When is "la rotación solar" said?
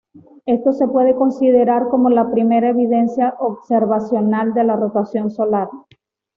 4.63-5.69